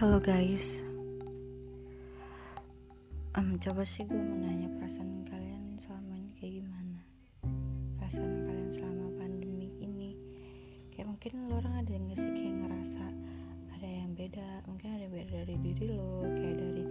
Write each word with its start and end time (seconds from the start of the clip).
Halo 0.00 0.16
guys. 0.16 0.64
Um, 3.36 3.60
Coba 3.60 3.84
sih 3.84 4.00
gue 4.08 4.16
mau 4.16 4.32
nanya 4.40 4.72
perasaan 4.80 5.28
kalian 5.28 5.76
selama 5.84 6.16
ini 6.16 6.32
kayak 6.40 6.52
gimana? 6.56 7.00
Perasaan 8.00 8.32
kalian 8.48 8.70
selama 8.72 9.06
pandemi 9.20 9.68
ini. 9.76 10.16
Kayak 10.88 11.04
mungkin 11.04 11.52
lo 11.52 11.60
orang 11.60 11.84
ada 11.84 11.90
yang 11.92 12.08
gak 12.08 12.16
sih 12.16 12.32
kayak 12.32 12.54
ngerasa 12.64 13.06
Ada 13.76 13.88
yang 13.92 14.10
beda? 14.16 14.48
Mungkin 14.72 14.88
ada 14.88 15.02
yang 15.04 15.14
beda 15.20 15.32
dari 15.36 15.56
diri 15.68 15.84
lo 15.92 16.12
Kayak 16.32 16.56
dari 16.56 16.82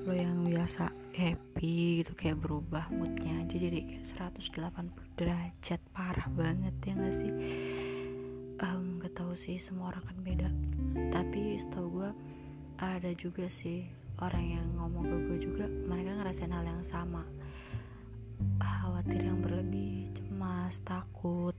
lo 0.00 0.12
yang 0.16 0.38
biasa 0.48 0.84
happy 1.20 1.76
gitu 2.00 2.12
Kayak 2.16 2.48
berubah 2.48 2.88
moodnya 2.88 3.44
aja 3.44 3.56
Jadi 3.60 3.78
kayak 3.92 4.08
180 4.08 5.20
derajat. 5.20 5.80
Parah 5.92 6.28
banget 6.32 6.72
ya 6.80 6.96
gak 6.96 7.12
sih? 7.12 7.32
Um, 8.56 9.04
Gak 9.04 9.12
tau 9.20 9.36
sih 9.36 9.60
semua 9.60 9.92
orang 9.92 10.04
kan 10.08 10.16
beda. 10.24 10.48
Tapi 11.12 11.60
setahu 11.60 12.00
gue 12.00 12.10
ada 13.00 13.10
juga 13.16 13.48
sih 13.48 13.88
orang 14.20 14.60
yang 14.60 14.66
ngomong 14.76 15.04
ke 15.08 15.16
gue 15.26 15.38
juga 15.50 15.64
mereka 15.88 16.20
ngerasain 16.20 16.52
hal 16.52 16.66
yang 16.66 16.84
sama. 16.84 17.24
Khawatir 18.60 19.24
yang 19.24 19.40
berlebih 19.40 20.12
cemas 20.12 20.78
takut 20.84 21.56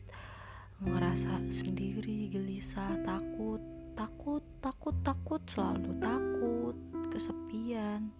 ngerasa 0.83 1.41
sendiri 1.49 2.29
gelisah 2.29 2.99
takut 3.07 3.63
takut 3.95 4.43
takut 4.59 4.95
takut 5.01 5.41
selalu 5.49 5.91
takut 5.97 6.75
kesepian. 7.09 8.13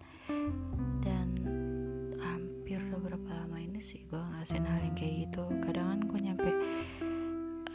Dan 1.00 1.28
hampir 2.18 2.82
beberapa 2.90 3.28
lama 3.30 3.56
ini 3.62 3.78
sih 3.78 4.02
gue 4.10 4.18
ngerasain 4.18 4.66
hal 4.66 4.80
yang 4.82 4.96
kayak 4.98 5.14
gitu. 5.30 5.44
Kadang 5.62 5.86
kan 5.94 6.00
gue 6.04 6.20
nyampe 6.20 6.50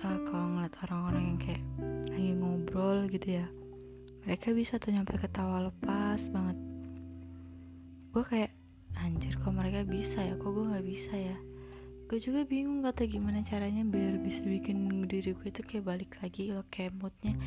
uh, 0.03 0.19
kalau 0.27 0.45
ngeliat 0.57 0.73
orang-orang 0.87 1.23
yang 1.33 1.39
kayak 1.39 1.63
lagi 2.11 2.31
ngobrol 2.37 2.99
gitu 3.07 3.29
ya 3.41 3.47
mereka 4.21 4.53
bisa 4.53 4.77
tuh 4.77 4.93
nyampe 4.93 5.17
ketawa 5.17 5.65
lepas 5.69 6.21
banget. 6.29 6.57
Gue 8.13 8.23
kayak 8.27 8.51
anjir 8.99 9.33
kok 9.41 9.55
mereka 9.55 9.81
bisa 9.81 10.21
ya? 10.21 10.37
Kok 10.37 10.51
gue 10.51 10.65
nggak 10.69 10.85
bisa 10.85 11.13
ya? 11.17 11.37
Gue 12.05 12.19
juga 12.19 12.43
bingung 12.43 12.83
kata 12.83 13.07
gimana 13.07 13.39
caranya 13.41 13.87
biar 13.87 14.19
bisa 14.19 14.43
bikin 14.43 15.07
diri 15.07 15.31
gue 15.31 15.47
itu 15.47 15.63
kayak 15.63 15.87
balik 15.87 16.11
lagi 16.19 16.51
lo 16.51 16.67
kayak 16.67 16.91
moodnya 16.99 17.39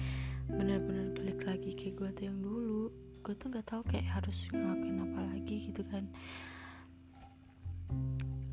bener-bener 0.48 1.12
balik 1.12 1.40
lagi 1.44 1.76
kayak 1.76 1.94
gue 2.00 2.08
tuh 2.16 2.24
yang 2.26 2.38
dulu. 2.42 2.82
Gue 3.22 3.34
tuh 3.38 3.52
nggak 3.52 3.66
tahu 3.70 3.82
kayak 3.86 4.08
harus 4.10 4.38
ngelakuin 4.50 4.98
apa 5.04 5.20
lagi 5.30 5.56
gitu 5.70 5.82
kan. 5.92 6.04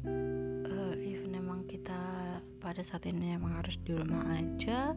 Uh, 0.05 0.93
even 0.99 1.33
emang 1.33 1.65
kita 1.65 1.97
pada 2.61 2.83
saat 2.85 3.07
ini 3.09 3.33
emang 3.33 3.57
harus 3.57 3.79
di 3.81 3.95
rumah 3.95 4.35
aja 4.35 4.93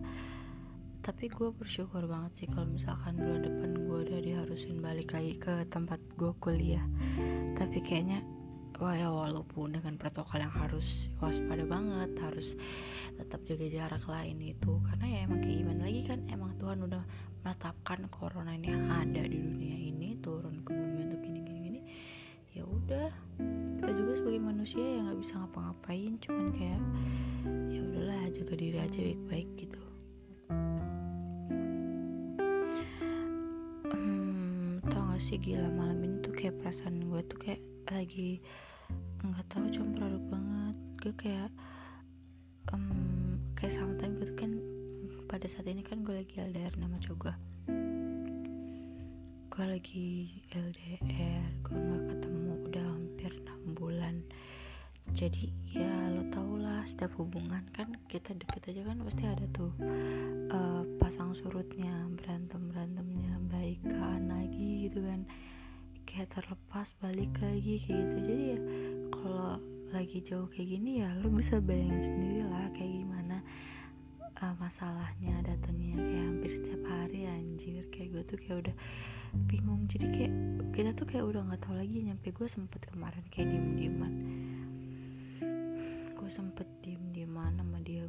tapi 1.05 1.29
gue 1.29 1.53
bersyukur 1.53 2.09
banget 2.09 2.33
sih 2.41 2.49
kalau 2.49 2.65
misalkan 2.65 3.21
bulan 3.21 3.45
depan 3.45 3.77
gue 3.77 3.99
udah 4.09 4.21
diharusin 4.25 4.81
balik 4.81 5.13
lagi 5.13 5.37
ke 5.37 5.69
tempat 5.69 6.01
gue 6.17 6.33
kuliah. 6.41 6.81
Tapi 7.61 7.85
kayaknya 7.85 8.25
wah 8.81 8.97
ya 8.97 9.13
walaupun 9.13 9.77
dengan 9.77 10.01
protokol 10.01 10.41
yang 10.41 10.55
harus 10.57 11.13
waspada 11.21 11.69
banget 11.69 12.09
harus 12.25 12.57
tetap 13.21 13.45
jaga 13.45 13.69
jarak 13.69 14.05
lain 14.09 14.41
itu 14.41 14.81
karena 14.81 15.05
ya 15.05 15.19
emang 15.29 15.45
kayak 15.45 15.57
gimana 15.61 15.81
lagi 15.85 16.03
kan 16.09 16.21
emang 16.33 16.53
Tuhan 16.57 16.79
udah 16.89 17.03
menetapkan 17.45 18.01
corona 18.09 18.57
ini 18.57 18.73
ada 18.75 19.23
di 19.29 19.39
dunia 19.39 19.77
ini 19.77 20.17
turun 20.25 20.65
ke 20.65 20.73
bumi 20.73 21.01
untuk 21.05 21.21
gini 21.21 21.41
gini 21.45 21.61
gini 21.69 21.81
ya 22.57 22.65
udah 22.65 23.13
kita 23.77 23.93
juga 23.93 24.13
sebagai 24.25 24.41
manusia 24.41 24.81
ya 24.81 25.05
nggak 25.05 25.21
bisa 25.21 25.33
ngapa-ngapain. 25.37 26.13
Cuman 26.25 26.49
kayak 26.57 26.83
ya 27.69 27.81
udahlah 27.93 28.25
jaga 28.33 28.55
diri 28.57 28.79
aja 28.81 28.99
baik-baik 29.05 29.49
gitu 29.61 29.84
sih 35.25 35.41
gila 35.41 35.73
malam 35.73 36.05
ini 36.05 36.21
tuh 36.21 36.37
kayak 36.37 36.61
perasaan 36.61 37.09
gue 37.09 37.21
tuh 37.25 37.41
kayak 37.41 37.65
lagi 37.89 38.45
nggak 39.25 39.47
tahu 39.49 39.73
campur 39.73 40.05
aduk 40.05 40.25
banget. 40.29 40.77
Gue 41.01 41.15
kayak 41.17 41.51
um, 42.77 43.41
kayak 43.57 43.73
sama 43.73 43.97
time 43.97 44.21
gue 44.21 44.29
tuh 44.29 44.37
kan 44.37 44.53
pada 45.25 45.49
saat 45.49 45.65
ini 45.65 45.81
kan 45.81 46.05
gue 46.05 46.13
lagi 46.13 46.37
LDR 46.37 46.77
nama 46.77 47.01
cowok 47.01 47.19
gue. 47.25 47.35
Gue 49.49 49.65
lagi 49.65 50.29
LDR 50.53 51.49
gue 51.65 51.73
nggak 51.73 52.05
ketemu 52.05 52.53
udah 52.69 52.85
hampir 52.85 53.33
enam 53.33 53.61
bulan. 53.73 54.21
Jadi 55.17 55.49
ya 55.73 55.89
lo 56.13 56.29
tau 56.29 56.53
lah 56.61 56.85
setiap 56.85 57.17
hubungan 57.17 57.65
kan 57.73 57.97
kita 58.13 58.37
deket 58.37 58.77
aja 58.77 58.93
kan 58.93 59.01
pasti 59.01 59.25
ada 59.25 59.47
tuh 59.57 59.73
uh, 60.53 60.85
pasang 61.01 61.33
surutnya 61.37 62.09
berantem 62.13 62.61
berantemnya 62.69 63.14
baikan 63.65 64.29
lagi 64.29 64.93
gitu 64.93 65.01
kan. 65.01 65.25
Kayak 66.05 66.37
terlepas 66.37 66.93
balik 67.01 67.33
lagi 67.41 67.81
kayak 67.81 67.97
gitu. 67.97 68.17
Jadi 68.29 68.45
ya 68.45 68.59
kalau 69.09 69.57
lagi 69.89 70.19
jauh 70.21 70.49
kayak 70.53 70.69
gini 70.69 71.01
ya 71.01 71.09
lo 71.17 71.33
bisa 71.33 71.57
bayangin 71.65 72.03
sendiri 72.03 72.43
lah 72.51 72.67
kayak 72.75 72.93
gimana 72.93 73.37
uh, 74.43 74.55
masalahnya 74.59 75.39
datangnya 75.47 75.97
kayak 75.97 76.25
hampir 76.29 76.51
setiap 76.61 76.83
hari 76.85 77.25
anjir. 77.25 77.83
Kayak 77.89 78.09
gue 78.13 78.23
tuh 78.29 78.39
kayak 78.45 78.57
udah 78.69 78.77
bingung. 79.49 79.89
Jadi 79.89 80.07
kayak 80.13 80.33
kita 80.77 80.91
tuh 80.93 81.07
kayak 81.09 81.25
udah 81.25 81.41
nggak 81.49 81.63
tahu 81.65 81.75
lagi. 81.81 82.05
Nyampe 82.05 82.29
gue 82.37 82.49
sempet 82.53 82.85
kemarin 82.93 83.25
kayak 83.33 83.49
diem 83.49 83.69
dieman 83.81 84.15
gue 86.25 86.33
sempet 86.33 86.65
diem 86.81 87.05
dieman 87.13 87.53
sama 87.61 87.77
dia 87.85 88.09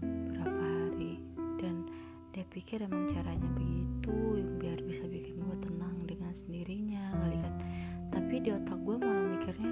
pikir 2.55 2.87
emang 2.87 3.11
caranya 3.11 3.51
begitu 3.59 4.39
biar 4.63 4.79
bisa 4.87 5.03
bikin 5.11 5.43
gue 5.43 5.57
tenang 5.59 5.95
dengan 6.07 6.31
sendirinya 6.39 7.11
kali 7.11 7.35
kan. 7.43 7.53
Tapi 8.15 8.35
di 8.39 8.49
otak 8.55 8.79
gue 8.79 8.95
malah 8.95 9.27
mikirnya 9.27 9.71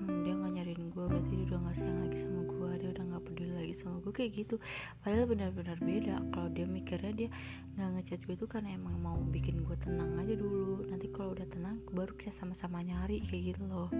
hmm, 0.00 0.24
dia 0.24 0.32
nggak 0.32 0.52
nyariin 0.56 0.84
gue 0.96 1.04
berarti 1.04 1.32
dia 1.36 1.44
udah 1.44 1.60
nggak 1.60 1.76
sayang 1.76 1.98
lagi 2.08 2.18
sama 2.24 2.40
gue 2.48 2.70
dia 2.80 2.88
udah 2.96 3.04
nggak 3.04 3.22
peduli 3.28 3.52
lagi 3.52 3.74
sama 3.84 3.96
gue 4.00 4.12
kayak 4.16 4.32
gitu. 4.32 4.56
Padahal 5.04 5.26
benar-benar 5.28 5.76
beda 5.84 6.14
kalau 6.32 6.48
dia 6.56 6.64
mikirnya 6.64 7.12
dia 7.12 7.28
nggak 7.76 7.88
ngechat 8.00 8.20
gue 8.24 8.36
tuh 8.40 8.48
karena 8.48 8.72
emang 8.72 8.96
mau 8.96 9.20
bikin 9.20 9.60
gue 9.60 9.76
tenang 9.84 10.16
aja 10.16 10.34
dulu. 10.40 10.88
Nanti 10.88 11.12
kalau 11.12 11.36
udah 11.36 11.46
tenang 11.52 11.84
baru 11.92 12.16
kita 12.16 12.32
sama-sama 12.32 12.80
nyari 12.80 13.20
kayak 13.28 13.52
gitu 13.52 13.62
loh. 13.68 13.92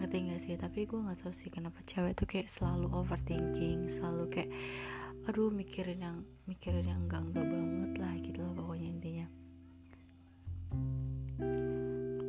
Ngerti 0.00 0.16
gak 0.24 0.40
sih? 0.48 0.56
Tapi 0.56 0.88
gue 0.88 0.98
nggak 1.04 1.20
tahu 1.20 1.32
sih 1.36 1.52
kenapa 1.52 1.84
cewek 1.84 2.16
tuh 2.16 2.24
kayak 2.24 2.48
selalu 2.48 2.88
overthinking 2.96 3.92
selalu 3.92 4.24
kayak 4.32 4.50
aduh 5.28 5.52
mikirin 5.52 6.00
yang 6.02 6.18
mikirin 6.46 6.86
yang 6.86 7.00
enggak 7.06 7.22
enggak 7.22 7.46
banget 7.46 7.92
lah 7.98 8.14
gitu 8.22 8.38
loh 8.42 8.54
pokoknya 8.58 8.88
intinya. 8.92 9.26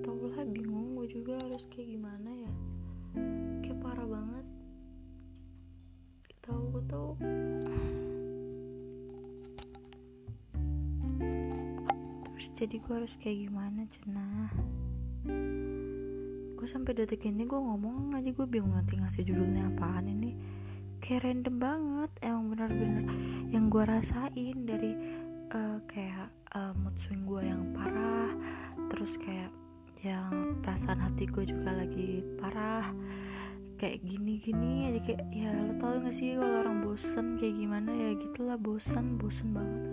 Tau 0.03 0.23
lah 0.29 0.45
bingung 0.47 0.97
gue 0.99 1.07
juga 1.09 1.33
harus 1.41 1.63
kayak 1.73 1.87
gimana 1.97 2.29
ya. 2.31 2.53
Kayak 3.65 3.77
parah 3.81 4.07
banget. 4.07 4.45
Tahu 6.43 6.61
gue 6.75 6.83
tau 6.91 7.15
terus 12.43 12.59
jadi 12.59 12.75
gue 12.75 12.91
harus 12.99 13.15
kayak 13.23 13.47
gimana 13.47 13.87
cenah 13.87 14.51
gue 16.59 16.67
sampai 16.67 16.91
detik 16.91 17.23
ini 17.23 17.47
gue 17.47 17.55
ngomong 17.55 18.11
aja 18.19 18.35
gue 18.35 18.47
bingung 18.51 18.75
nanti 18.75 18.99
ngasih 18.99 19.23
judulnya 19.23 19.71
apaan 19.71 20.11
ini 20.11 20.35
kayak 21.03 21.27
random 21.27 21.55
banget 21.59 22.11
emang 22.23 22.45
bener-bener 22.55 23.05
yang 23.51 23.67
gue 23.67 23.83
rasain 23.83 24.57
dari 24.63 24.95
uh, 25.51 25.77
kayak 25.91 26.31
uh, 26.55 26.71
mood 26.79 26.95
swing 27.03 27.27
gue 27.27 27.43
yang 27.43 27.75
parah 27.75 28.31
terus 28.87 29.19
kayak 29.19 29.51
yang 29.99 30.55
perasaan 30.63 31.03
hati 31.03 31.27
gue 31.27 31.43
juga 31.43 31.75
lagi 31.75 32.23
parah 32.39 32.87
kayak 33.75 33.99
gini-gini 34.07 34.95
aja 34.95 34.99
kayak 35.03 35.23
ya 35.35 35.51
lo 35.51 35.75
tau 35.75 35.99
gak 35.99 36.15
sih 36.15 36.39
kalau 36.39 36.63
orang 36.63 36.87
bosen 36.87 37.35
kayak 37.35 37.55
gimana 37.59 37.91
ya 37.91 38.09
gitulah 38.15 38.55
bosen 38.55 39.19
bosen 39.19 39.51
banget 39.51 39.83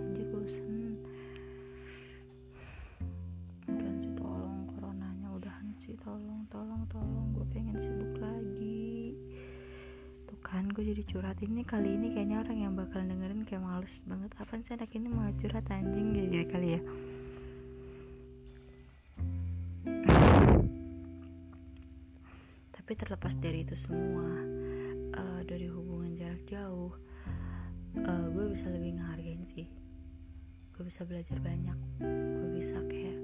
gue 10.81 10.97
jadi 10.97 11.05
curhat. 11.13 11.37
Ini 11.45 11.61
kali 11.61 11.93
ini 11.93 12.09
kayaknya 12.09 12.41
orang 12.41 12.57
yang 12.57 12.73
bakal 12.73 13.05
dengerin 13.05 13.45
kayak 13.45 13.61
males 13.61 13.93
banget. 14.01 14.33
Apa 14.41 14.57
sih 14.65 14.73
anak 14.73 14.89
ini 14.97 15.13
malah 15.13 15.29
curhat 15.37 15.69
anjing 15.69 16.09
kayak 16.09 16.27
gitu 16.33 16.45
kali 16.49 16.67
ya? 16.73 16.81
Tapi 22.73 22.91
terlepas 22.97 23.33
dari 23.37 23.61
itu 23.61 23.77
semua 23.77 24.25
uh, 25.21 25.41
dari 25.45 25.69
hubungan 25.69 26.17
jarak 26.17 26.41
jauh 26.49 26.97
uh, 28.01 28.25
gue 28.33 28.45
bisa 28.49 28.65
lebih 28.73 28.97
ngehargain 28.97 29.45
sih. 29.53 29.69
Gue 30.73 30.89
bisa 30.89 31.05
belajar 31.05 31.37
banyak. 31.45 31.77
Gue 32.01 32.49
bisa 32.57 32.81
kayak 32.89 33.21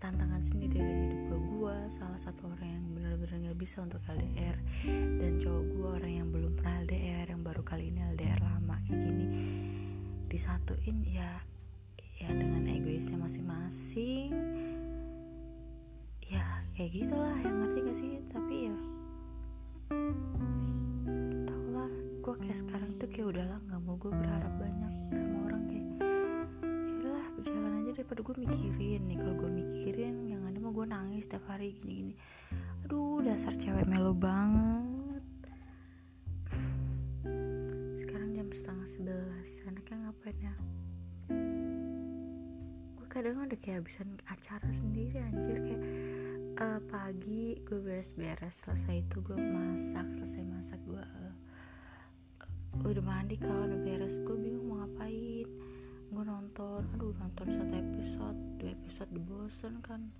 tantangan 0.00 0.40
sendiri 0.40 0.80
dari 0.80 1.02
hidup 1.12 1.20
gue 1.28 1.40
gue 1.60 1.76
salah 1.92 2.16
satu 2.16 2.48
orang 2.48 2.72
yang 2.72 2.84
benar-benar 2.96 3.36
nggak 3.36 3.60
bisa 3.60 3.84
untuk 3.84 4.00
LDR 4.08 4.56
dan 5.20 5.36
cowok 5.36 5.64
gue 5.76 5.88
orang 6.00 6.12
yang 6.16 6.28
belum 6.32 6.52
pernah 6.56 6.80
LDR 6.88 7.26
yang 7.28 7.42
baru 7.44 7.60
kali 7.60 7.92
ini 7.92 8.00
LDR 8.16 8.40
lama 8.40 8.80
kayak 8.88 8.96
gini. 8.96 9.26
Disatuin 10.32 11.04
ya 11.04 11.44
ya 12.16 12.32
dengan 12.32 12.64
egoisnya 12.64 13.20
masing-masing. 13.20 14.32
Ya 16.32 16.64
kayak 16.72 16.90
gitulah 16.96 17.36
yang 17.44 17.56
ngerti 17.60 17.78
gak 17.84 17.98
sih? 18.00 18.12
Tapi 18.32 18.54
ya 18.72 18.76
tau 21.44 21.64
lah 21.76 21.92
gue 22.24 22.34
kayak 22.40 22.56
sekarang 22.56 22.90
tuh 22.96 23.08
kayak 23.12 23.36
udahlah 23.36 23.60
nggak 23.68 23.80
mau 23.84 24.00
gue 24.00 24.12
berharap 24.16 24.52
banyak 24.56 24.94
daripada 28.20 28.36
gue 28.36 28.52
mikirin 28.52 29.00
nih 29.08 29.16
kalau 29.16 29.34
gue 29.40 29.50
mikirin 29.64 30.16
yang 30.28 30.44
ada 30.44 30.58
mah 30.60 30.72
gue 30.76 30.86
nangis 30.92 31.24
setiap 31.24 31.40
hari 31.48 31.72
gini-gini. 31.80 32.12
Aduh 32.84 33.24
dasar 33.24 33.56
cewek 33.56 33.88
melo 33.88 34.12
banget. 34.12 35.24
Sekarang 37.96 38.36
jam 38.36 38.44
setengah 38.52 38.88
sebelas 38.92 39.48
anaknya 39.64 39.96
ngapain 40.04 40.36
ya? 40.36 40.54
Gue 43.00 43.06
kadang 43.08 43.40
udah 43.40 43.56
kayak 43.56 43.88
habisan 43.88 44.20
acara 44.28 44.68
sendiri 44.68 45.16
anjir 45.16 45.56
kayak 45.64 45.82
uh, 46.60 46.80
pagi 46.92 47.56
gue 47.64 47.80
beres-beres 47.80 48.60
selesai 48.60 49.00
itu 49.00 49.16
gue 49.24 49.38
masak 49.40 50.04
selesai 50.20 50.44
masak 50.44 50.80
gue 50.84 51.00
uh, 51.00 52.84
udah 52.84 53.00
mandi 53.00 53.40
kawan 53.40 53.72
udah 53.72 53.80
beres 53.80 54.12
gue 54.28 54.36
bingung 54.36 54.68
mau 54.68 54.84
ngapain 54.84 55.48
gue 56.10 56.24
nonton 56.26 56.82
aduh 56.98 57.14
nonton 57.22 57.46
satu 57.54 57.74
episode 57.78 58.38
dua 58.58 58.70
episode 58.74 59.12
bosen 59.30 59.74
kan. 59.86 60.10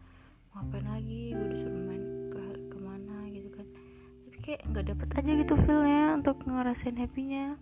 Mau 0.55 0.63
ngapain 0.63 0.87
lagi? 0.87 1.35
Gue 1.35 1.47
disuruh 1.51 1.83
main 1.83 2.05
ke 2.31 2.45
ke 2.71 2.79
mana 2.79 3.27
gitu 3.35 3.51
kan. 3.51 3.67
Tapi 4.27 4.39
kayak 4.39 4.63
nggak 4.71 4.85
dapet 4.95 5.09
aja 5.19 5.31
gitu 5.35 5.55
feelnya 5.67 6.05
untuk 6.15 6.37
ngerasain 6.47 6.95
happynya. 6.95 7.59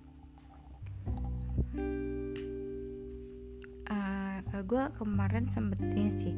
Uh, 3.88 4.60
gue 4.60 4.84
kemarin 5.00 5.48
sempet 5.56 5.80
ini 5.80 6.12
sih 6.20 6.34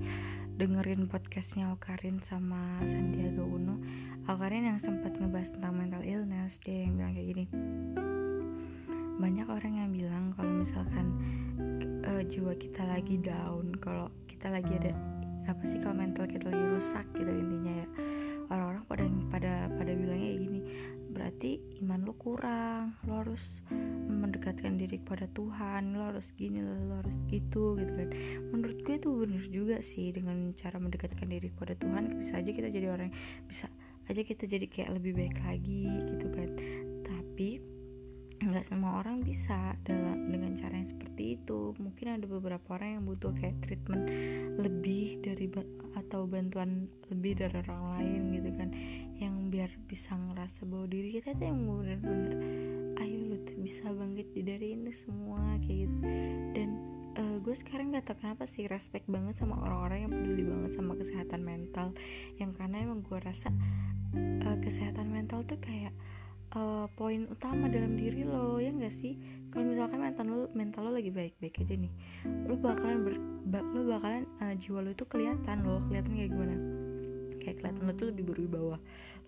dengerin 0.63 1.11
podcastnya 1.11 1.75
Okarin 1.75 2.23
sama 2.23 2.79
Sandiaga 2.87 3.43
Uno. 3.43 3.83
Okarin 4.31 4.63
yang 4.63 4.79
sempat 4.79 5.19
ngebahas 5.19 5.51
tentang 5.51 5.75
mental 5.75 6.07
illness 6.07 6.55
dia 6.63 6.87
yang 6.87 6.95
bilang 6.95 7.19
kayak 7.19 7.29
gini 7.35 7.45
banyak 9.21 9.47
orang 9.47 9.73
yang 9.77 9.91
bilang 9.93 10.25
kalau 10.33 10.65
misalkan 10.65 11.07
uh, 12.09 12.25
jiwa 12.25 12.57
kita 12.57 12.83
lagi 12.89 13.21
down 13.21 13.77
kalau 13.77 14.09
kita 14.25 14.49
lagi 14.49 14.73
ada 14.81 14.97
apa 15.45 15.63
sih 15.69 15.79
kalau 15.85 15.97
mental 16.01 16.25
kita 16.25 16.49
lagi 16.49 16.65
rusak 16.73 17.07
gitu 17.13 17.29
intinya 17.29 17.75
ya. 17.85 17.89
Orang-orang 18.51 18.83
pada 18.91 19.05
pada 19.31 19.53
pada 19.79 19.93
bilangnya 19.95 20.31
gini 20.43 20.61
berarti 21.11 21.59
iman 21.83 22.03
lo 22.07 22.15
kurang 22.19 22.99
lo 23.07 23.23
harus 23.23 23.43
mendekatkan 24.11 24.75
diri 24.79 24.99
kepada 25.03 25.31
Tuhan 25.35 25.95
lo 25.95 26.11
harus 26.11 26.27
gini 26.35 26.59
lo 26.63 26.99
harus 26.99 27.15
gitu 27.31 27.79
gitu 27.79 27.93
kan. 27.95 28.09
Menurut 28.51 28.79
gue 28.83 28.97
itu 28.99 29.11
bener 29.11 29.45
juga 29.55 29.77
sih 29.85 30.11
dengan 30.11 30.51
cara 30.59 30.83
mendekatkan 30.83 31.31
diri 31.31 31.53
kepada 31.55 31.79
Tuhan 31.79 32.25
bisa 32.25 32.43
aja 32.43 32.51
kita 32.51 32.69
jadi 32.75 32.91
orang 32.91 33.11
bisa 33.47 33.71
aja 34.11 34.23
kita 34.27 34.51
jadi 34.51 34.67
kayak 34.67 34.99
lebih 34.99 35.13
baik 35.15 35.37
lagi 35.47 35.87
gitu 36.11 36.27
kan. 36.35 36.51
Tapi 37.07 37.49
nggak 38.41 38.65
semua 38.73 39.05
orang 39.05 39.21
bisa 39.21 39.77
dalam 39.85 40.33
dengan 40.33 40.57
cara 40.57 40.81
yang 40.81 40.89
seperti 40.89 41.37
itu. 41.37 41.77
Mungkin 41.77 42.07
ada 42.17 42.25
beberapa 42.25 42.81
orang 42.81 43.01
yang 43.01 43.05
butuh 43.05 43.33
kayak 43.37 43.61
treatment 43.61 44.09
lebih 44.57 45.21
dari 45.21 45.47
atau 45.93 46.25
bantuan 46.25 46.89
lebih 47.13 47.37
dari 47.37 47.61
orang 47.69 47.85
lain 48.01 48.21
gitu 48.41 48.51
kan. 48.57 48.69
Yang 49.21 49.35
biar 49.53 49.71
bisa 49.85 50.11
ngerasa 50.17 50.61
bahwa 50.65 50.87
diri 50.89 51.21
kita 51.21 51.37
tuh 51.37 51.45
yang 51.45 51.61
bener-bener 51.69 52.35
ayo 53.05 53.17
lu 53.29 53.37
bisa 53.61 53.93
bangkit 53.93 54.33
dari 54.33 54.73
ini 54.73 54.93
semua 55.05 55.61
kayak 55.61 55.79
gitu. 55.85 55.97
Dan 56.57 56.69
uh, 57.21 57.37
gue 57.45 57.55
sekarang 57.61 57.93
gak 57.93 58.09
tau 58.09 58.17
kenapa 58.25 58.49
sih 58.57 58.65
respect 58.73 59.05
banget 59.05 59.37
sama 59.37 59.61
orang-orang 59.61 60.09
yang 60.09 60.13
peduli 60.17 60.45
banget 60.49 60.73
sama 60.81 60.97
kesehatan 60.97 61.45
mental. 61.45 61.93
Yang 62.41 62.51
karena 62.57 62.77
emang 62.89 63.05
gue 63.05 63.19
rasa 63.21 63.53
uh, 64.17 64.57
kesehatan 64.65 65.13
mental 65.13 65.45
tuh 65.45 65.61
kayak 65.61 65.93
uh, 66.55 66.87
poin 66.99 67.27
utama 67.31 67.71
dalam 67.71 67.95
diri 67.95 68.27
lo 68.27 68.59
ya 68.59 68.71
gak 68.75 68.95
sih? 68.99 69.15
Kalau 69.51 69.67
misalkan 69.67 69.99
mental 69.99 70.27
lo 70.27 70.39
mental 70.55 70.83
lo 70.87 70.91
lagi 70.95 71.11
baik-baik 71.11 71.55
aja 71.63 71.75
nih 71.75 71.93
lo 72.47 72.55
bakalan 72.55 72.99
ber, 73.03 73.15
lo 73.75 73.81
bakalan 73.87 74.25
uh, 74.39 74.55
jiwa 74.55 74.79
lo 74.83 74.91
itu 74.95 75.05
kelihatan 75.07 75.57
lo 75.67 75.83
kelihatan 75.91 76.13
kayak 76.15 76.31
gimana? 76.31 76.55
Kayak 77.43 77.57
kelihatan 77.63 77.83
lo 77.83 77.93
tuh 77.95 78.07
lebih 78.15 78.25
berwibawa 78.31 78.77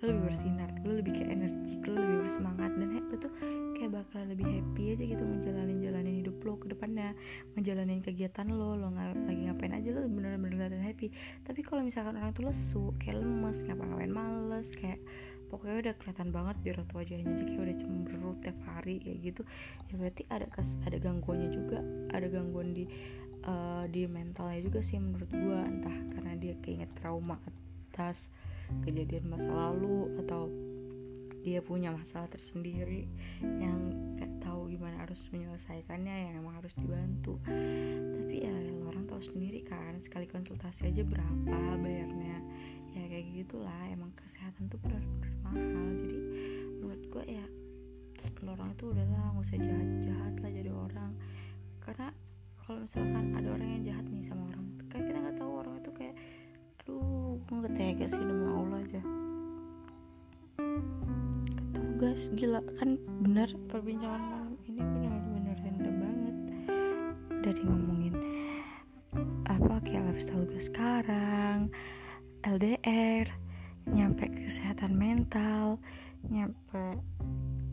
lo 0.02 0.04
lebih 0.10 0.22
bersinar 0.34 0.70
lo 0.82 0.90
lebih 0.98 1.12
kayak 1.14 1.30
energi 1.30 1.72
lo 1.86 1.94
lebih 1.94 2.18
bersemangat 2.26 2.70
dan 2.74 2.88
lo 2.90 3.16
tuh 3.18 3.32
kayak 3.78 3.90
bakalan 3.98 4.26
lebih 4.34 4.46
happy 4.46 4.82
aja 4.94 5.04
gitu 5.10 5.22
ngejalanin 5.26 5.78
jalanin 5.82 6.14
hidup 6.22 6.36
lo 6.46 6.54
ke 6.58 6.66
depannya 6.70 7.18
ngejalanin 7.58 7.98
kegiatan 7.98 8.46
lo 8.50 8.78
lo 8.78 8.94
nggak 8.94 9.26
lagi 9.26 9.42
ngapain 9.46 9.74
aja 9.74 9.88
lo 9.94 10.06
bener-bener 10.06 10.70
happy. 10.82 11.10
Tapi 11.42 11.60
kalau 11.66 11.82
misalkan 11.82 12.14
orang 12.14 12.30
tuh 12.30 12.46
lesu 12.46 12.94
kayak 13.02 13.22
lemes 13.22 13.58
ngapa-ngapain 13.66 14.12
males 14.12 14.68
kayak 14.78 15.02
pokoknya 15.52 15.76
udah 15.84 15.94
kelihatan 16.00 16.28
banget 16.32 16.56
di 16.64 16.68
wajahnya. 16.72 17.28
Jadi 17.28 17.50
kayak 17.52 17.64
udah 17.68 17.76
cemberut 17.76 18.36
tiap 18.40 18.58
hari 18.64 18.96
kayak 19.04 19.18
gitu. 19.20 19.42
Ya 19.92 19.94
berarti 20.00 20.22
ada 20.32 20.46
kes 20.48 20.68
ada 20.88 20.96
gangguannya 20.96 21.48
juga 21.52 21.78
ada 22.16 22.26
gangguan 22.32 22.72
di 22.72 22.88
uh, 23.44 23.84
di 23.92 24.08
mentalnya 24.08 24.64
juga 24.64 24.80
sih 24.80 24.96
menurut 24.96 25.28
gua. 25.28 25.60
Entah 25.68 25.96
karena 26.16 26.32
dia 26.40 26.56
keinget 26.64 26.88
trauma 26.96 27.36
atas 27.92 28.24
kejadian 28.88 29.28
masa 29.28 29.52
lalu 29.52 30.08
atau 30.24 30.48
dia 31.42 31.58
punya 31.58 31.90
masalah 31.90 32.30
tersendiri 32.30 33.10
yang 33.42 33.90
gak 34.14 34.30
tahu 34.46 34.70
gimana 34.70 35.02
harus 35.02 35.18
menyelesaikannya 35.34 36.14
yang 36.30 36.32
emang 36.38 36.62
harus 36.62 36.72
dibantu. 36.78 37.36
Tapi 38.14 38.46
ya 38.46 38.54
orang 38.86 39.04
tahu 39.10 39.20
sendiri 39.26 39.66
kan 39.66 39.98
sekali 40.06 40.30
konsultasi 40.30 40.88
aja 40.88 41.02
berapa 41.02 41.58
bayarnya 41.82 42.38
ya 42.92 43.04
kayak 43.08 43.26
gitulah. 43.32 43.82
Emang 43.88 44.12
kesehatan 44.16 44.68
tuh 44.68 44.78
benar-benar 44.80 45.32
mahal. 45.44 45.86
Jadi 46.00 46.18
menurut 46.80 47.02
gue 47.08 47.24
ya 47.28 47.46
orang 48.42 48.74
itu 48.74 48.84
udahlah 48.90 49.22
nggak 49.32 49.44
usah 49.46 49.58
jahat-jahat 49.58 50.34
lah 50.42 50.50
jadi 50.50 50.70
orang. 50.74 51.12
Karena 51.78 52.08
kalau 52.58 52.78
misalkan 52.82 53.24
ada 53.38 53.48
orang 53.54 53.68
yang 53.78 53.82
jahat 53.86 54.04
nih 54.10 54.24
sama 54.26 54.42
orang 54.50 54.66
kan 54.90 55.00
kita 55.06 55.18
nggak 55.18 55.36
tahu 55.38 55.52
orang 55.62 55.74
itu 55.78 55.90
kayak 55.94 56.14
aduh 56.82 57.38
gue 57.38 57.56
gak 57.62 57.74
tega 57.78 58.06
sih 58.10 58.22
demi 58.22 58.46
Allah 58.50 58.78
aja. 58.82 59.02
Ketemu 61.48 61.90
guys. 62.02 62.22
Gila 62.34 62.60
kan 62.78 62.90
bener 63.22 63.48
perbincangan 63.70 64.22
malam 64.26 64.54
ini 64.66 64.80
bener-bener 64.82 65.56
random 65.62 65.94
banget. 66.02 66.36
Dari 67.30 67.60
ngomongin 67.62 68.14
apa 69.46 69.74
kayak 69.86 70.02
lifestyle 70.10 70.46
gue 70.50 70.62
sekarang 70.62 71.70
LDR 72.42 73.30
nyampe 73.86 74.26
kesehatan 74.26 74.98
mental 74.98 75.78
nyampe 76.26 76.98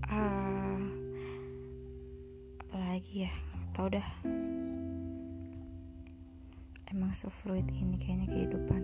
uh, 0.09 0.81
apalagi 2.61 3.29
ya 3.29 3.33
tau 3.73 3.89
dah. 3.89 4.09
Emang 6.89 7.13
sefruit 7.13 7.65
ini 7.69 8.01
kayaknya 8.01 8.27
kehidupan. 8.29 8.81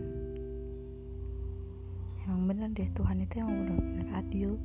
Emang 2.26 2.42
bener 2.50 2.70
deh 2.74 2.90
Tuhan 2.94 3.22
itu 3.22 3.42
yang 3.42 3.50
udah 3.50 3.78
bener 3.78 4.08
adil 4.14 4.58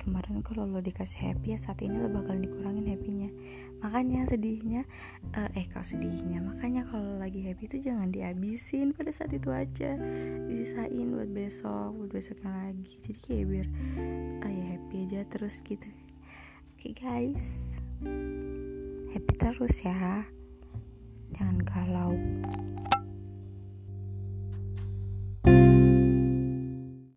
kemarin 0.00 0.40
kan 0.40 0.42
kalau 0.42 0.64
lo 0.64 0.80
dikasih 0.80 1.30
happy 1.30 1.52
ya 1.52 1.58
saat 1.60 1.84
ini 1.84 2.00
lo 2.00 2.08
bakal 2.08 2.34
dikurangin 2.40 2.88
happynya. 2.88 3.30
Makanya 3.80 4.28
sedihnya 4.28 4.82
uh, 5.36 5.48
eh, 5.52 5.64
eh 5.64 5.66
kalau 5.68 5.84
sedihnya? 5.84 6.40
Makanya 6.40 6.88
kalau 6.88 7.20
lagi 7.20 7.44
happy 7.44 7.68
itu 7.68 7.76
jangan 7.84 8.08
dihabisin 8.08 8.96
pada 8.96 9.12
saat 9.12 9.32
itu 9.36 9.52
aja. 9.52 9.96
Disisain 10.48 11.06
buat 11.12 11.30
besok 11.32 11.96
buat 12.00 12.10
besoknya 12.12 12.50
lagi. 12.68 12.96
Jadi 13.04 13.18
kayak 13.24 13.44
biar 13.48 13.68
uh, 14.44 14.52
ya 14.52 14.64
happy 14.76 14.96
aja 15.08 15.20
terus 15.28 15.54
gitu. 15.64 15.88
Oke 16.76 16.90
okay, 16.90 16.92
guys. 16.96 17.46
Happy 19.12 19.34
terus 19.36 19.76
ya. 19.84 20.24
Jangan 21.36 21.58
galau. 21.62 22.16